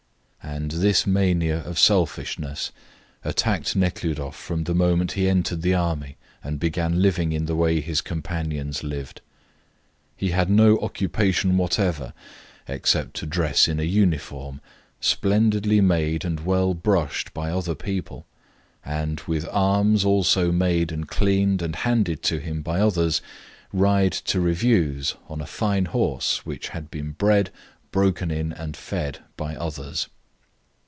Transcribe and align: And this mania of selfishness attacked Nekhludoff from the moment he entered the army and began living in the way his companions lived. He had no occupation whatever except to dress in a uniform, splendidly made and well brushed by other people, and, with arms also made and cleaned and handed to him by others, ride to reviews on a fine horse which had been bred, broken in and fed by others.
And 0.43 0.71
this 0.71 1.05
mania 1.05 1.59
of 1.59 1.77
selfishness 1.79 2.71
attacked 3.23 3.75
Nekhludoff 3.75 4.35
from 4.35 4.63
the 4.63 4.73
moment 4.73 5.11
he 5.13 5.29
entered 5.29 5.61
the 5.61 5.75
army 5.75 6.17
and 6.43 6.59
began 6.59 7.01
living 7.01 7.31
in 7.31 7.45
the 7.45 7.55
way 7.55 7.79
his 7.79 8.01
companions 8.01 8.83
lived. 8.83 9.21
He 10.17 10.31
had 10.31 10.49
no 10.49 10.79
occupation 10.79 11.57
whatever 11.57 12.13
except 12.67 13.13
to 13.17 13.25
dress 13.27 13.67
in 13.67 13.79
a 13.79 13.83
uniform, 13.83 14.61
splendidly 14.99 15.79
made 15.79 16.25
and 16.25 16.39
well 16.43 16.73
brushed 16.73 17.33
by 17.35 17.51
other 17.51 17.75
people, 17.75 18.25
and, 18.83 19.21
with 19.21 19.47
arms 19.51 20.03
also 20.03 20.51
made 20.51 20.91
and 20.91 21.07
cleaned 21.07 21.61
and 21.61 21.77
handed 21.77 22.23
to 22.23 22.39
him 22.39 22.61
by 22.63 22.81
others, 22.81 23.21
ride 23.71 24.11
to 24.11 24.41
reviews 24.41 25.15
on 25.29 25.39
a 25.39 25.45
fine 25.45 25.85
horse 25.85 26.45
which 26.45 26.69
had 26.69 26.89
been 26.91 27.11
bred, 27.11 27.51
broken 27.91 28.31
in 28.31 28.51
and 28.51 28.75
fed 28.75 29.19
by 29.37 29.55
others. 29.55 30.07